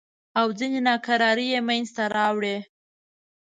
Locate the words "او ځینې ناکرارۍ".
0.39-1.47